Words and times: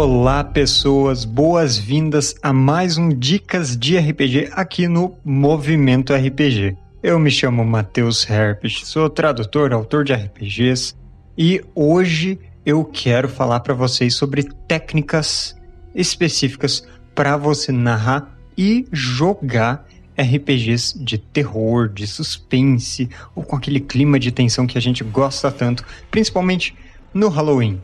Olá, 0.00 0.44
pessoas, 0.44 1.24
boas-vindas 1.24 2.32
a 2.40 2.52
mais 2.52 2.96
um 2.96 3.08
Dicas 3.08 3.76
de 3.76 3.98
RPG 3.98 4.48
aqui 4.52 4.86
no 4.86 5.18
Movimento 5.24 6.14
RPG. 6.14 6.76
Eu 7.02 7.18
me 7.18 7.32
chamo 7.32 7.64
Matheus 7.64 8.24
Herpes, 8.30 8.82
sou 8.84 9.10
tradutor, 9.10 9.72
autor 9.72 10.04
de 10.04 10.12
RPGs 10.12 10.94
e 11.36 11.60
hoje 11.74 12.38
eu 12.64 12.84
quero 12.84 13.28
falar 13.28 13.58
para 13.58 13.74
vocês 13.74 14.14
sobre 14.14 14.44
técnicas 14.68 15.56
específicas 15.92 16.86
para 17.12 17.36
você 17.36 17.72
narrar 17.72 18.38
e 18.56 18.86
jogar 18.92 19.84
RPGs 20.16 20.96
de 20.96 21.18
terror, 21.18 21.88
de 21.88 22.06
suspense 22.06 23.10
ou 23.34 23.42
com 23.42 23.56
aquele 23.56 23.80
clima 23.80 24.16
de 24.16 24.30
tensão 24.30 24.64
que 24.64 24.78
a 24.78 24.80
gente 24.80 25.02
gosta 25.02 25.50
tanto, 25.50 25.84
principalmente 26.08 26.72
no 27.12 27.28
Halloween. 27.28 27.80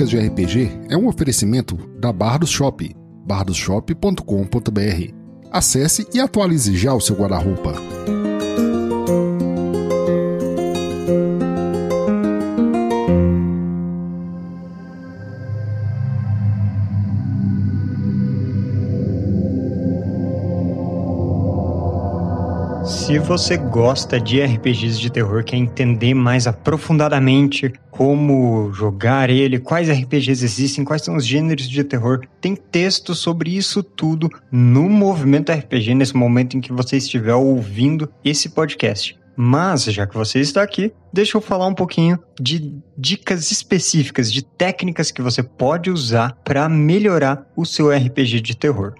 Dicas 0.00 0.08
de 0.08 0.18
RPG 0.18 0.70
é 0.88 0.96
um 0.96 1.08
oferecimento 1.08 1.76
da 1.98 2.10
Bardos 2.10 2.48
Shop, 2.48 2.96
bardosshop.com.br. 3.26 5.12
Acesse 5.52 6.06
e 6.14 6.18
atualize 6.18 6.74
já 6.74 6.94
o 6.94 7.00
seu 7.02 7.14
guarda-roupa. 7.16 7.74
Se 22.86 23.18
você 23.18 23.58
gosta 23.58 24.18
de 24.18 24.40
RPGs 24.40 24.98
de 24.98 25.10
terror, 25.10 25.44
quer 25.44 25.56
entender 25.58 26.14
mais 26.14 26.46
aprofundadamente 26.46 27.70
como 28.00 28.72
jogar 28.72 29.28
ele, 29.28 29.58
quais 29.58 29.90
RPGs 29.90 30.42
existem, 30.42 30.86
quais 30.86 31.02
são 31.02 31.16
os 31.16 31.26
gêneros 31.26 31.68
de 31.68 31.84
terror, 31.84 32.22
tem 32.40 32.56
texto 32.56 33.14
sobre 33.14 33.54
isso 33.54 33.82
tudo 33.82 34.30
no 34.50 34.88
Movimento 34.88 35.52
RPG, 35.52 35.94
nesse 35.94 36.16
momento 36.16 36.56
em 36.56 36.62
que 36.62 36.72
você 36.72 36.96
estiver 36.96 37.34
ouvindo 37.34 38.10
esse 38.24 38.48
podcast. 38.48 39.20
Mas, 39.36 39.84
já 39.84 40.06
que 40.06 40.16
você 40.16 40.40
está 40.40 40.62
aqui, 40.62 40.94
deixa 41.12 41.36
eu 41.36 41.42
falar 41.42 41.66
um 41.66 41.74
pouquinho 41.74 42.18
de 42.40 42.74
dicas 42.96 43.50
específicas, 43.50 44.32
de 44.32 44.40
técnicas 44.40 45.10
que 45.10 45.20
você 45.20 45.42
pode 45.42 45.90
usar 45.90 46.38
para 46.42 46.70
melhorar 46.70 47.46
o 47.54 47.66
seu 47.66 47.90
RPG 47.90 48.40
de 48.40 48.56
terror. 48.56 48.94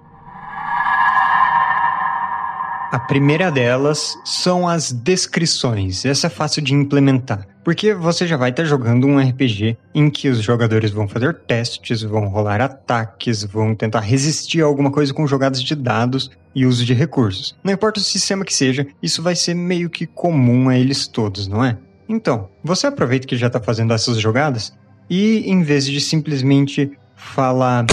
A 2.91 2.99
primeira 2.99 3.49
delas 3.49 4.19
são 4.25 4.67
as 4.67 4.91
descrições. 4.91 6.03
Essa 6.03 6.27
é 6.27 6.29
fácil 6.29 6.61
de 6.61 6.73
implementar, 6.73 7.47
porque 7.63 7.93
você 7.93 8.27
já 8.27 8.35
vai 8.35 8.49
estar 8.49 8.65
jogando 8.65 9.07
um 9.07 9.17
RPG 9.17 9.77
em 9.95 10.09
que 10.09 10.27
os 10.27 10.39
jogadores 10.41 10.91
vão 10.91 11.07
fazer 11.07 11.33
testes, 11.33 12.01
vão 12.01 12.27
rolar 12.27 12.59
ataques, 12.59 13.45
vão 13.45 13.73
tentar 13.73 14.01
resistir 14.01 14.61
a 14.61 14.65
alguma 14.65 14.91
coisa 14.91 15.13
com 15.13 15.25
jogadas 15.25 15.63
de 15.63 15.73
dados 15.73 16.31
e 16.53 16.65
uso 16.65 16.83
de 16.83 16.93
recursos. 16.93 17.55
Não 17.63 17.71
importa 17.71 18.01
o 18.01 18.03
sistema 18.03 18.43
que 18.43 18.53
seja, 18.53 18.85
isso 19.01 19.23
vai 19.23 19.37
ser 19.37 19.53
meio 19.53 19.89
que 19.89 20.05
comum 20.05 20.67
a 20.67 20.77
eles 20.77 21.07
todos, 21.07 21.47
não 21.47 21.63
é? 21.63 21.77
Então, 22.09 22.49
você 22.61 22.87
aproveita 22.87 23.25
que 23.25 23.37
já 23.37 23.47
está 23.47 23.61
fazendo 23.61 23.93
essas 23.93 24.19
jogadas 24.19 24.73
e, 25.09 25.49
em 25.49 25.63
vez 25.63 25.85
de 25.85 26.01
simplesmente 26.01 26.91
falar. 27.15 27.85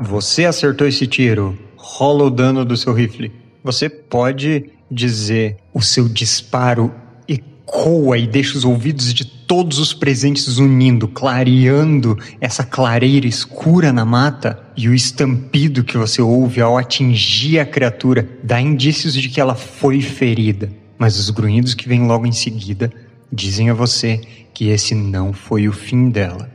Você 0.00 0.46
acertou 0.46 0.86
esse 0.86 1.06
tiro, 1.06 1.58
rola 1.80 2.24
o 2.24 2.30
dano 2.30 2.64
do 2.64 2.76
seu 2.76 2.92
rifle. 2.92 3.32
Você 3.64 3.88
pode 3.88 4.66
dizer 4.90 5.56
o 5.72 5.80
seu 5.80 6.08
disparo 6.08 6.92
ecoa 7.26 8.18
e 8.18 8.26
deixa 8.26 8.58
os 8.58 8.64
ouvidos 8.64 9.14
de 9.14 9.24
todos 9.24 9.78
os 9.78 9.94
presentes 9.94 10.58
unindo, 10.58 11.08
clareando 11.08 12.18
essa 12.40 12.62
clareira 12.62 13.26
escura 13.26 13.92
na 13.92 14.04
mata, 14.04 14.62
e 14.76 14.88
o 14.88 14.94
estampido 14.94 15.82
que 15.82 15.96
você 15.96 16.20
ouve 16.20 16.60
ao 16.60 16.76
atingir 16.76 17.58
a 17.58 17.66
criatura 17.66 18.28
dá 18.42 18.60
indícios 18.60 19.14
de 19.14 19.28
que 19.28 19.40
ela 19.40 19.54
foi 19.54 20.00
ferida. 20.00 20.70
Mas 20.98 21.18
os 21.18 21.30
grunhidos 21.30 21.74
que 21.74 21.88
vêm 21.88 22.06
logo 22.06 22.26
em 22.26 22.32
seguida 22.32 22.92
dizem 23.32 23.70
a 23.70 23.74
você 23.74 24.20
que 24.52 24.68
esse 24.68 24.94
não 24.94 25.32
foi 25.32 25.66
o 25.66 25.72
fim 25.72 26.10
dela. 26.10 26.50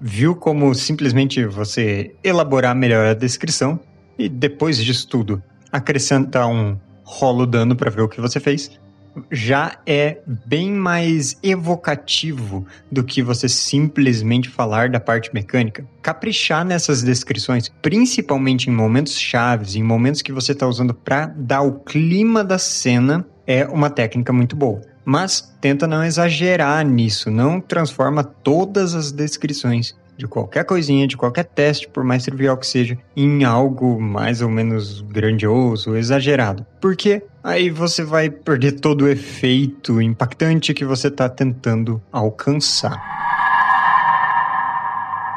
Viu 0.00 0.34
como 0.34 0.72
simplesmente 0.74 1.44
você 1.44 2.14
elaborar 2.22 2.74
melhor 2.74 3.06
a 3.06 3.14
descrição 3.14 3.80
e 4.18 4.28
depois 4.28 4.82
disso 4.82 5.06
tudo, 5.06 5.42
acrescentar 5.70 6.48
um 6.48 6.76
rolo 7.04 7.46
dano 7.46 7.76
para 7.76 7.90
ver 7.90 8.02
o 8.02 8.08
que 8.08 8.20
você 8.20 8.40
fez, 8.40 8.70
já 9.30 9.78
é 9.86 10.18
bem 10.46 10.70
mais 10.72 11.38
evocativo 11.42 12.66
do 12.90 13.02
que 13.02 13.22
você 13.22 13.48
simplesmente 13.48 14.48
falar 14.48 14.90
da 14.90 15.00
parte 15.00 15.32
mecânica. 15.32 15.84
Caprichar 16.02 16.64
nessas 16.64 17.02
descrições, 17.02 17.68
principalmente 17.82 18.68
em 18.68 18.72
momentos 18.72 19.18
chaves, 19.18 19.74
em 19.74 19.82
momentos 19.82 20.22
que 20.22 20.32
você 20.32 20.52
está 20.52 20.66
usando 20.66 20.94
para 20.94 21.26
dar 21.26 21.62
o 21.62 21.80
clima 21.80 22.44
da 22.44 22.58
cena, 22.58 23.26
é 23.46 23.64
uma 23.66 23.90
técnica 23.90 24.32
muito 24.32 24.54
boa. 24.54 24.80
Mas 25.04 25.56
tenta 25.60 25.86
não 25.86 26.04
exagerar 26.04 26.84
nisso, 26.84 27.30
não 27.30 27.60
transforma 27.60 28.22
todas 28.22 28.94
as 28.94 29.10
descrições 29.10 29.96
de 30.18 30.26
qualquer 30.26 30.64
coisinha, 30.64 31.06
de 31.06 31.16
qualquer 31.16 31.44
teste, 31.44 31.88
por 31.88 32.02
mais 32.02 32.24
trivial 32.24 32.56
que 32.56 32.66
seja, 32.66 32.98
em 33.16 33.44
algo 33.44 34.00
mais 34.00 34.42
ou 34.42 34.50
menos 34.50 35.00
grandioso, 35.00 35.96
exagerado. 35.96 36.66
Porque 36.80 37.22
aí 37.42 37.70
você 37.70 38.02
vai 38.02 38.28
perder 38.28 38.72
todo 38.72 39.02
o 39.02 39.08
efeito 39.08 40.02
impactante 40.02 40.74
que 40.74 40.84
você 40.84 41.06
está 41.06 41.28
tentando 41.28 42.02
alcançar. 42.10 43.00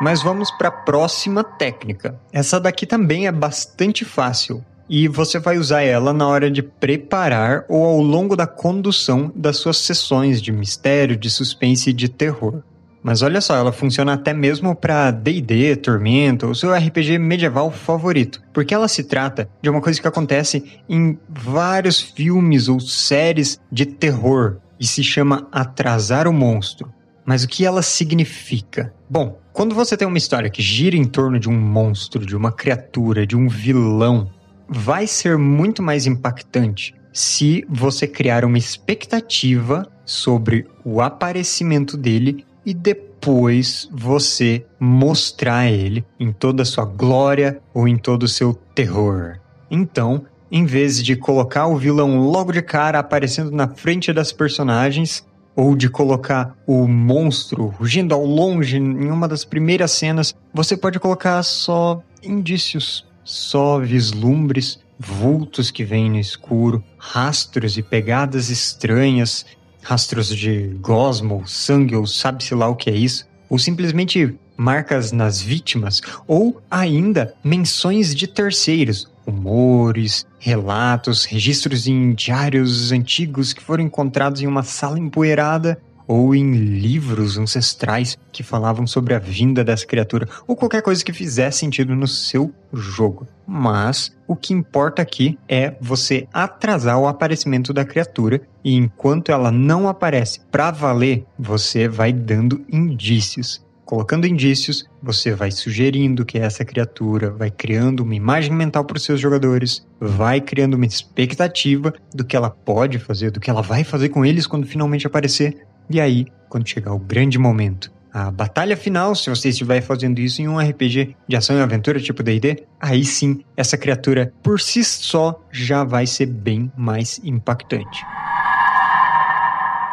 Mas 0.02 0.24
vamos 0.24 0.50
para 0.50 0.70
a 0.70 0.72
próxima 0.72 1.44
técnica. 1.44 2.20
Essa 2.34 2.60
daqui 2.60 2.88
também 2.88 3.28
é 3.28 3.32
bastante 3.32 4.04
fácil. 4.04 4.66
E 4.90 5.08
você 5.08 5.40
vai 5.40 5.60
usar 5.60 5.84
ela 5.84 6.12
na 6.12 6.28
hora 6.28 6.50
de 6.50 6.64
preparar 6.64 7.66
ou 7.70 7.86
ao 7.86 8.02
longo 8.02 8.36
da 8.36 8.48
condução 8.48 9.32
das 9.36 9.58
suas 9.58 9.78
sessões 9.78 10.42
de 10.42 10.52
mistério, 10.52 11.16
de 11.16 11.30
suspense 11.30 11.92
e 11.92 11.94
de 11.94 12.10
terror. 12.10 12.64
Mas 13.04 13.22
olha 13.22 13.42
só, 13.42 13.56
ela 13.56 13.72
funciona 13.72 14.14
até 14.14 14.34
mesmo 14.34 14.76
para 14.76 15.10
D&D, 15.10 15.76
Tormento, 15.78 16.48
o 16.48 16.56
seu 16.56 16.74
RPG 16.74 17.18
medieval 17.18 17.72
favorito, 17.72 18.42
porque 18.54 18.74
ela 18.74 18.88
se 18.88 19.04
trata 19.04 19.50
de 19.62 19.70
uma 19.70 19.82
coisa 19.82 20.00
que 20.00 20.08
acontece 20.08 20.64
em 20.88 21.18
vários 21.28 22.00
filmes 22.00 22.68
ou 22.68 22.80
séries 22.80 23.60
de 23.72 23.86
terror 23.86 24.58
e 24.80 24.86
se 24.86 25.04
chama 25.04 25.48
atrasar 25.52 26.28
o 26.28 26.34
monstro. 26.34 26.94
Mas 27.26 27.44
o 27.44 27.48
que 27.48 27.66
ela 27.66 27.82
significa? 27.82 28.94
Bom, 29.10 29.40
quando 29.54 29.76
você 29.76 29.98
tem 29.98 30.08
uma 30.08 30.18
história 30.18 30.50
que 30.50 30.62
gira 30.62 30.96
em 30.96 31.06
torno 31.06 31.40
de 31.40 31.50
um 31.50 31.60
monstro, 31.60 32.26
de 32.26 32.36
uma 32.36 32.52
criatura, 32.52 33.26
de 33.26 33.36
um 33.36 33.48
vilão, 33.48 34.30
vai 34.68 35.06
ser 35.06 35.38
muito 35.38 35.84
mais 35.84 36.06
impactante 36.06 36.96
se 37.14 37.66
você 37.70 38.08
criar 38.08 38.46
uma 38.46 38.58
expectativa 38.58 39.86
sobre 40.06 40.66
o 40.84 41.02
aparecimento 41.02 41.98
dele 41.98 42.46
e 42.66 42.74
depois 42.74 43.90
você 43.92 44.66
mostrar 44.80 45.70
ele 45.70 46.06
em 46.20 46.32
toda 46.32 46.64
a 46.64 46.66
sua 46.66 46.86
glória 46.86 47.62
ou 47.74 47.88
em 47.88 47.98
todo 47.98 48.24
o 48.24 48.28
seu 48.28 48.54
terror. 48.54 49.40
Então, 49.70 50.26
em 50.52 50.66
vez 50.66 51.02
de 51.02 51.16
colocar 51.16 51.68
o 51.68 51.78
vilão 51.78 52.20
logo 52.20 52.52
de 52.52 52.62
cara 52.62 53.00
aparecendo 53.00 53.52
na 53.52 53.68
frente 53.68 54.12
das 54.12 54.32
personagens, 54.32 55.26
ou 55.56 55.76
de 55.76 55.90
colocar 55.90 56.56
o 56.66 56.88
monstro 56.88 57.68
rugindo 57.68 58.14
ao 58.14 58.26
longe 58.26 58.78
em 58.78 59.12
uma 59.12 59.28
das 59.28 59.44
primeiras 59.44 59.92
cenas, 59.92 60.34
você 60.54 60.78
pode 60.78 61.00
colocar 61.00 61.44
só 61.44 62.02
indícios, 62.24 63.06
só 63.24 63.80
vislumbres, 63.80 64.80
vultos 64.98 65.72
que 65.72 65.84
vêm 65.84 66.10
no 66.10 66.20
escuro, 66.20 66.84
rastros 66.98 67.78
e 67.78 67.84
pegadas 67.84 68.50
estranhas 68.50 69.46
rastros 69.82 70.28
de 70.36 70.76
gosmo, 70.82 71.44
sangue 71.46 71.96
ou 71.96 72.06
sabe-se 72.06 72.54
lá 72.54 72.68
o 72.68 72.76
que 72.76 72.90
é 72.90 72.96
isso, 72.96 73.28
ou 73.50 73.58
simplesmente 73.60 74.36
marcas 74.56 75.12
nas 75.12 75.42
vítimas, 75.42 76.02
ou 76.28 76.62
ainda 76.70 77.34
menções 77.44 78.14
de 78.14 78.28
terceiros, 78.28 79.10
rumores, 79.26 80.26
relatos, 80.40 81.26
registros 81.26 81.88
em 81.88 82.14
diários 82.14 82.92
antigos 82.92 83.54
que 83.54 83.62
foram 83.62 83.84
encontrados 83.84 84.42
em 84.42 84.48
uma 84.48 84.64
sala 84.64 85.00
empoeirada 85.00 85.82
ou 86.12 86.36
em 86.36 86.52
livros 86.52 87.38
ancestrais 87.38 88.18
que 88.34 88.44
falavam 88.44 88.86
sobre 88.86 89.14
a 89.14 89.20
vinda 89.20 89.64
dessa 89.64 89.86
criatura, 89.86 90.28
ou 90.46 90.58
qualquer 90.58 90.82
coisa 90.82 91.06
que 91.06 91.14
fizesse 91.14 91.60
sentido 91.60 91.96
no 91.96 92.06
seu 92.06 92.54
jogo. 92.74 93.26
Mas 93.48 94.14
o 94.28 94.36
que 94.36 94.54
importa 94.54 95.02
aqui 95.02 95.40
é 95.48 95.74
você 95.80 96.28
atrasar 96.34 97.00
o 97.00 97.08
aparecimento 97.08 97.72
da 97.72 97.86
criatura 97.86 98.42
e 98.62 98.76
enquanto 98.76 99.32
ela 99.32 99.54
não 99.54 99.88
aparece 99.88 100.42
para 100.52 100.70
valer, 100.70 101.26
você 101.40 101.88
vai 101.88 102.12
dando 102.12 102.62
indícios 102.70 103.64
colocando 103.92 104.26
indícios, 104.26 104.86
você 105.04 105.34
vai 105.34 105.52
sugerindo 105.52 106.24
que 106.24 106.40
essa 106.40 106.64
criatura, 106.64 107.30
vai 107.30 107.52
criando 107.52 108.04
uma 108.04 108.16
imagem 108.16 108.54
mental 108.54 108.86
para 108.86 108.96
os 108.96 109.04
seus 109.04 109.20
jogadores, 109.20 109.86
vai 110.00 110.40
criando 110.40 110.76
uma 110.76 110.86
expectativa 110.86 111.94
do 112.16 112.24
que 112.24 112.38
ela 112.38 112.50
pode 112.50 113.00
fazer, 113.00 113.32
do 113.32 113.42
que 113.42 113.50
ela 113.50 113.62
vai 113.62 113.84
fazer 113.84 114.08
com 114.08 114.26
eles 114.26 114.48
quando 114.48 114.66
finalmente 114.66 115.06
aparecer. 115.06 115.68
E 115.92 116.00
aí, 116.00 116.26
quando 116.50 116.68
chegar 116.68 116.94
o 116.94 117.00
grande 117.00 117.38
momento, 117.38 117.92
a 118.14 118.30
batalha 118.30 118.76
final, 118.76 119.16
se 119.16 119.30
você 119.30 119.50
estiver 119.50 119.82
fazendo 119.82 120.20
isso 120.20 120.42
em 120.42 120.48
um 120.48 120.60
RPG 120.60 121.16
de 121.28 121.36
ação 121.36 121.58
e 121.58 121.62
aventura 121.62 122.00
tipo 122.00 122.22
D&D, 122.22 122.66
aí 122.80 123.06
sim, 123.06 123.42
essa 123.56 123.78
criatura 123.78 124.34
por 124.44 124.60
si 124.60 124.84
só 124.84 125.42
já 125.52 125.84
vai 125.84 126.06
ser 126.06 126.26
bem 126.26 126.72
mais 126.76 127.22
impactante. 127.24 128.06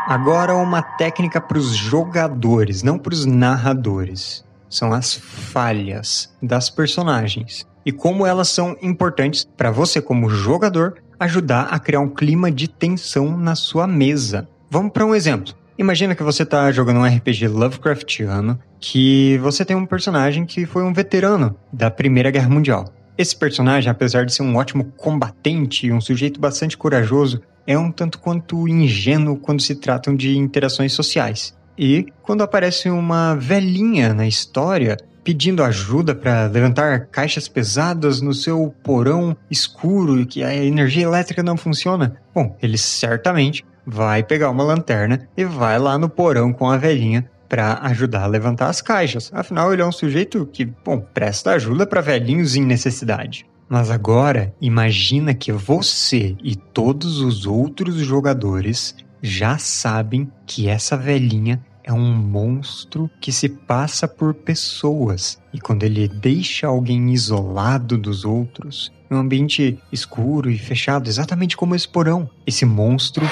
Agora 0.07 0.57
uma 0.57 0.83
técnica 0.83 1.41
para 1.41 1.59
os 1.59 1.77
jogadores, 1.77 2.83
não 2.83 2.99
para 2.99 3.13
os 3.13 3.27
narradores. 3.27 4.45
São 4.69 4.93
as 4.93 5.15
falhas 5.15 6.35
das 6.43 6.71
personagens 6.71 7.67
e 7.85 7.93
como 7.93 8.27
elas 8.27 8.49
são 8.49 8.77
importantes 8.83 9.49
para 9.57 9.71
você 9.71 10.01
como 10.01 10.29
jogador 10.29 10.97
ajudar 11.21 11.69
a 11.71 11.79
criar 11.79 12.01
um 12.01 12.09
clima 12.09 12.51
de 12.51 12.69
tensão 12.69 13.37
na 13.37 13.55
sua 13.55 13.87
mesa. 13.87 14.49
Vamos 14.71 14.93
para 14.93 15.07
um 15.07 15.15
exemplo. 15.15 15.55
Imagina 15.79 16.17
que 16.17 16.25
você 16.25 16.43
está 16.43 16.73
jogando 16.73 16.99
um 16.99 17.07
RPG 17.07 17.47
Lovecraftiano 17.47 18.59
que 18.81 19.39
você 19.39 19.65
tem 19.65 19.77
um 19.77 19.87
personagem 19.87 20.45
que 20.45 20.67
foi 20.67 20.83
um 20.83 20.93
veterano 20.93 21.57
da 21.73 21.89
Primeira 21.89 22.33
Guerra 22.33 22.49
Mundial. 22.49 22.93
Esse 23.17 23.37
personagem, 23.37 23.89
apesar 23.89 24.27
de 24.27 24.35
ser 24.35 24.43
um 24.43 24.57
ótimo 24.57 24.93
combatente 24.97 25.87
e 25.87 25.93
um 25.93 26.01
sujeito 26.01 26.41
bastante 26.41 26.77
corajoso, 26.77 27.41
é 27.65 27.79
um 27.79 27.93
tanto 27.93 28.19
quanto 28.19 28.67
ingênuo 28.67 29.37
quando 29.37 29.63
se 29.63 29.77
tratam 29.77 30.17
de 30.17 30.37
interações 30.37 30.93
sociais. 30.95 31.57
E 31.79 32.07
quando 32.23 32.43
aparece 32.43 32.91
uma 32.91 33.37
velhinha 33.37 34.13
na 34.13 34.27
história 34.27 34.97
pedindo 35.23 35.63
ajuda 35.63 36.13
para 36.13 36.47
levantar 36.47 37.07
caixas 37.07 37.47
pesadas 37.47 38.21
no 38.21 38.35
seu 38.35 38.75
porão 38.83 39.37
escuro 39.49 40.21
e 40.21 40.27
que 40.27 40.43
a 40.43 40.53
energia 40.57 41.05
elétrica 41.05 41.43
não 41.43 41.57
funciona, 41.57 42.17
bom, 42.35 42.57
ele 42.61 42.79
certamente 42.79 43.65
vai 43.91 44.23
pegar 44.23 44.51
uma 44.51 44.63
lanterna 44.63 45.27
e 45.35 45.47
vai 45.47 45.79
lá 45.79 45.97
no 45.97 46.11
porão 46.11 46.53
com 46.53 46.69
a 46.69 46.77
velhinha 46.77 47.31
para 47.49 47.79
ajudar 47.85 48.25
a 48.25 48.27
levantar 48.27 48.69
as 48.69 48.83
caixas. 48.83 49.31
Afinal, 49.33 49.73
ele 49.73 49.81
é 49.81 49.87
um 49.87 49.93
sujeito 49.93 50.47
que, 50.53 50.67
bom, 50.67 51.01
presta 51.01 51.53
ajuda 51.53 51.87
para 51.87 52.03
velhinhos 52.03 52.55
em 52.55 52.63
necessidade. 52.63 53.47
Mas 53.67 53.91
agora, 53.91 54.55
imagina 54.61 55.33
que 55.33 55.51
você 55.51 56.37
e 56.43 56.55
todos 56.55 57.21
os 57.21 57.47
outros 57.47 57.97
jogadores 57.97 58.95
já 59.23 59.57
sabem 59.57 60.31
que 60.47 60.69
essa 60.69 60.97
velhinha 60.97 61.65
é 61.83 61.93
um 61.93 62.15
monstro 62.15 63.11
que 63.19 63.33
se 63.33 63.49
passa 63.49 64.07
por 64.07 64.35
pessoas. 64.35 65.41
E 65.53 65.59
quando 65.59 65.85
ele 65.85 66.07
deixa 66.07 66.67
alguém 66.67 67.11
isolado 67.11 67.97
dos 67.97 68.27
outros, 68.27 68.93
em 69.11 69.15
um 69.15 69.19
ambiente 69.19 69.79
escuro 69.91 70.51
e 70.51 70.59
fechado, 70.59 71.09
exatamente 71.09 71.57
como 71.57 71.75
esse 71.75 71.89
porão, 71.89 72.29
esse 72.47 72.67
monstro 72.67 73.27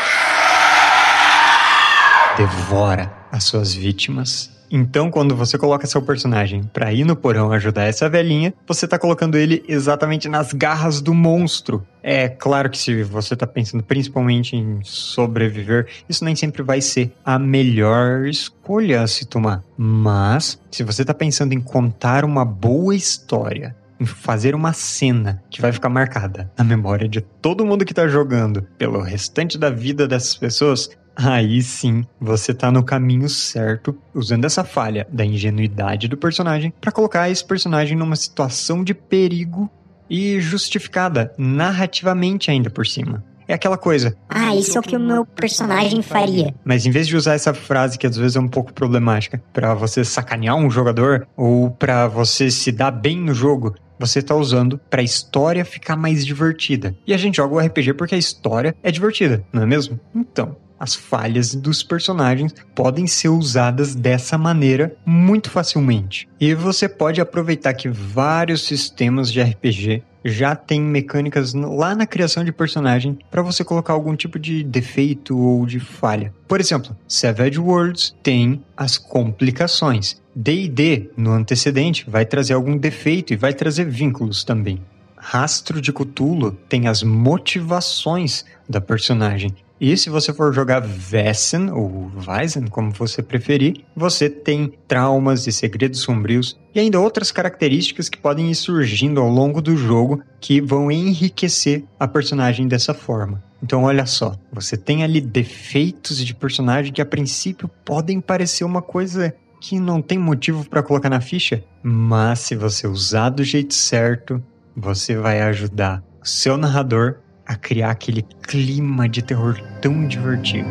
devora 2.36 3.10
as 3.32 3.44
suas 3.44 3.72
vítimas 3.72 4.56
então, 4.70 5.10
quando 5.10 5.36
você 5.36 5.56
coloca 5.56 5.86
seu 5.86 6.02
personagem 6.02 6.62
para 6.64 6.92
ir 6.92 7.04
no 7.04 7.14
porão 7.14 7.52
ajudar 7.52 7.84
essa 7.84 8.08
velhinha, 8.08 8.52
você 8.66 8.86
tá 8.86 8.98
colocando 8.98 9.36
ele 9.36 9.64
exatamente 9.68 10.28
nas 10.28 10.52
garras 10.52 11.00
do 11.00 11.14
monstro. 11.14 11.86
É 12.02 12.28
claro 12.28 12.68
que 12.68 12.78
se 12.78 13.02
você 13.02 13.36
tá 13.36 13.46
pensando 13.46 13.82
principalmente 13.82 14.56
em 14.56 14.80
sobreviver, 14.82 15.86
isso 16.08 16.24
nem 16.24 16.34
sempre 16.34 16.62
vai 16.62 16.80
ser 16.80 17.12
a 17.24 17.38
melhor 17.38 18.26
escolha 18.26 19.02
a 19.02 19.06
se 19.06 19.24
tomar. 19.24 19.62
Mas, 19.76 20.60
se 20.70 20.82
você 20.82 21.04
tá 21.04 21.14
pensando 21.14 21.52
em 21.52 21.60
contar 21.60 22.24
uma 22.24 22.44
boa 22.44 22.94
história, 22.94 23.74
em 23.98 24.04
fazer 24.04 24.54
uma 24.54 24.72
cena 24.72 25.42
que 25.48 25.62
vai 25.62 25.72
ficar 25.72 25.88
marcada 25.88 26.50
na 26.56 26.64
memória 26.64 27.08
de 27.08 27.20
todo 27.20 27.64
mundo 27.64 27.84
que 27.84 27.94
tá 27.94 28.06
jogando 28.06 28.62
pelo 28.76 29.00
restante 29.00 29.56
da 29.56 29.70
vida 29.70 30.06
dessas 30.06 30.36
pessoas, 30.36 30.90
aí 31.16 31.62
sim 31.62 32.04
você 32.20 32.52
tá 32.52 32.70
no 32.70 32.84
caminho 32.84 33.28
certo, 33.28 33.96
usando 34.14 34.44
essa 34.44 34.62
falha 34.62 35.06
da 35.10 35.24
ingenuidade 35.24 36.08
do 36.08 36.16
personagem 36.16 36.72
para 36.80 36.92
colocar 36.92 37.30
esse 37.30 37.44
personagem 37.44 37.96
numa 37.96 38.16
situação 38.16 38.84
de 38.84 38.94
perigo 38.94 39.70
e 40.08 40.40
justificada 40.40 41.32
narrativamente 41.36 42.50
ainda 42.50 42.70
por 42.70 42.86
cima. 42.86 43.24
É 43.48 43.54
aquela 43.54 43.78
coisa. 43.78 44.16
Ah, 44.28 44.56
isso 44.56 44.76
é 44.76 44.80
o 44.80 44.82
que 44.82 44.96
o 44.96 45.00
meu 45.00 45.24
personagem 45.24 46.02
faria. 46.02 46.52
Mas 46.64 46.84
em 46.84 46.90
vez 46.90 47.06
de 47.06 47.16
usar 47.16 47.34
essa 47.34 47.54
frase 47.54 47.96
que 47.96 48.06
às 48.06 48.16
vezes 48.16 48.36
é 48.36 48.40
um 48.40 48.48
pouco 48.48 48.72
problemática 48.72 49.40
para 49.52 49.72
você 49.72 50.04
sacanear 50.04 50.56
um 50.56 50.68
jogador 50.68 51.28
ou 51.36 51.70
para 51.70 52.08
você 52.08 52.50
se 52.50 52.72
dar 52.72 52.90
bem 52.90 53.16
no 53.20 53.32
jogo, 53.32 53.74
você 53.98 54.18
está 54.18 54.34
usando 54.34 54.78
para 54.90 55.00
a 55.00 55.04
história 55.04 55.64
ficar 55.64 55.96
mais 55.96 56.26
divertida. 56.26 56.96
E 57.06 57.14
a 57.14 57.16
gente 57.16 57.36
joga 57.36 57.54
o 57.54 57.58
RPG 57.58 57.94
porque 57.94 58.16
a 58.16 58.18
história 58.18 58.74
é 58.82 58.90
divertida, 58.90 59.44
não 59.52 59.62
é 59.62 59.66
mesmo? 59.66 59.98
Então, 60.14 60.56
as 60.78 60.94
falhas 60.94 61.54
dos 61.54 61.82
personagens 61.82 62.54
podem 62.74 63.06
ser 63.06 63.28
usadas 63.28 63.94
dessa 63.94 64.36
maneira 64.36 64.94
muito 65.04 65.50
facilmente. 65.50 66.28
E 66.38 66.54
você 66.54 66.88
pode 66.88 67.20
aproveitar 67.20 67.74
que 67.74 67.88
vários 67.88 68.64
sistemas 68.64 69.32
de 69.32 69.40
RPG 69.42 70.02
já 70.24 70.56
têm 70.56 70.80
mecânicas 70.80 71.54
lá 71.54 71.94
na 71.94 72.06
criação 72.06 72.44
de 72.44 72.52
personagem 72.52 73.16
para 73.30 73.42
você 73.42 73.62
colocar 73.62 73.92
algum 73.92 74.16
tipo 74.16 74.38
de 74.38 74.64
defeito 74.64 75.38
ou 75.38 75.64
de 75.64 75.78
falha. 75.78 76.34
Por 76.48 76.60
exemplo, 76.60 76.96
Savage 77.06 77.60
Worlds 77.60 78.14
tem 78.22 78.62
as 78.76 78.98
complicações. 78.98 80.20
D&D 80.34 81.10
no 81.16 81.30
antecedente 81.30 82.04
vai 82.08 82.26
trazer 82.26 82.54
algum 82.54 82.76
defeito 82.76 83.32
e 83.32 83.36
vai 83.36 83.54
trazer 83.54 83.84
vínculos 83.84 84.42
também. 84.42 84.82
Rastro 85.16 85.80
de 85.80 85.92
Cthulhu 85.92 86.52
tem 86.68 86.88
as 86.88 87.02
motivações 87.02 88.44
da 88.68 88.80
personagem 88.80 89.54
e 89.80 89.96
se 89.96 90.08
você 90.08 90.32
for 90.32 90.52
jogar 90.54 90.80
Vessen, 90.80 91.70
ou 91.70 92.10
Weizen, 92.26 92.66
como 92.66 92.90
você 92.92 93.22
preferir, 93.22 93.84
você 93.94 94.30
tem 94.30 94.72
traumas 94.88 95.46
e 95.46 95.52
segredos 95.52 96.00
sombrios 96.00 96.58
e 96.74 96.80
ainda 96.80 96.98
outras 96.98 97.30
características 97.30 98.08
que 98.08 98.18
podem 98.18 98.50
ir 98.50 98.54
surgindo 98.54 99.20
ao 99.20 99.28
longo 99.28 99.60
do 99.60 99.76
jogo 99.76 100.22
que 100.40 100.60
vão 100.60 100.90
enriquecer 100.90 101.84
a 102.00 102.08
personagem 102.08 102.66
dessa 102.66 102.94
forma. 102.94 103.44
Então, 103.62 103.84
olha 103.84 104.06
só, 104.06 104.34
você 104.52 104.76
tem 104.76 105.02
ali 105.02 105.20
defeitos 105.20 106.24
de 106.24 106.34
personagem 106.34 106.92
que 106.92 107.02
a 107.02 107.06
princípio 107.06 107.68
podem 107.84 108.20
parecer 108.20 108.64
uma 108.64 108.80
coisa 108.80 109.34
que 109.60 109.80
não 109.80 110.00
tem 110.00 110.18
motivo 110.18 110.68
para 110.68 110.82
colocar 110.82 111.10
na 111.10 111.20
ficha, 111.20 111.64
mas 111.82 112.40
se 112.40 112.54
você 112.54 112.86
usar 112.86 113.30
do 113.30 113.42
jeito 113.42 113.74
certo, 113.74 114.42
você 114.76 115.16
vai 115.16 115.40
ajudar 115.42 116.02
o 116.22 116.26
seu 116.26 116.56
narrador 116.56 117.16
a 117.46 117.54
criar 117.54 117.90
aquele 117.90 118.22
clima 118.42 119.08
de 119.08 119.22
terror 119.22 119.56
tão 119.80 120.06
divertido. 120.06 120.68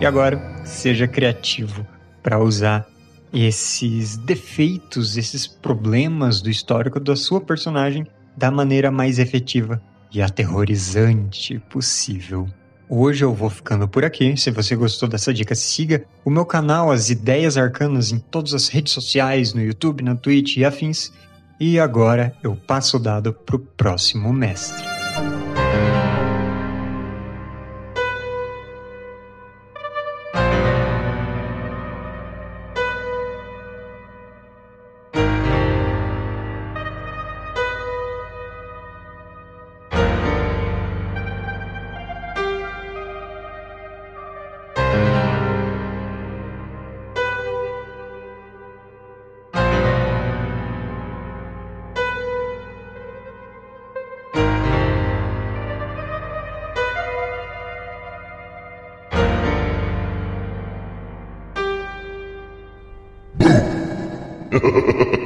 E 0.00 0.06
agora, 0.06 0.40
seja 0.64 1.08
criativo 1.08 1.86
para 2.22 2.38
usar 2.38 2.86
esses 3.32 4.16
defeitos, 4.16 5.16
esses 5.16 5.46
problemas 5.46 6.40
do 6.40 6.48
histórico 6.48 7.00
da 7.00 7.16
sua 7.16 7.40
personagem 7.40 8.06
da 8.36 8.50
maneira 8.50 8.90
mais 8.90 9.18
efetiva 9.18 9.82
e 10.12 10.22
aterrorizante 10.22 11.58
possível. 11.68 12.48
Hoje 12.90 13.22
eu 13.22 13.34
vou 13.34 13.50
ficando 13.50 13.86
por 13.86 14.02
aqui. 14.02 14.34
Se 14.36 14.50
você 14.50 14.74
gostou 14.74 15.06
dessa 15.08 15.32
dica, 15.32 15.54
siga 15.54 16.04
o 16.24 16.30
meu 16.30 16.46
canal 16.46 16.90
As 16.90 17.10
Ideias 17.10 17.58
Arcanas 17.58 18.12
em 18.12 18.18
todas 18.18 18.54
as 18.54 18.68
redes 18.68 18.94
sociais, 18.94 19.52
no 19.52 19.60
YouTube, 19.60 20.02
na 20.02 20.14
Twitch 20.14 20.56
e 20.56 20.64
afins. 20.64 21.12
E 21.60 21.78
agora 21.78 22.34
eu 22.42 22.56
passo 22.56 22.96
o 22.96 23.00
dado 23.00 23.32
pro 23.32 23.58
próximo 23.58 24.32
mestre. 24.32 24.86
Ha 64.58 64.66
ha 64.66 64.80
ha 64.80 65.12
ha! 65.12 65.17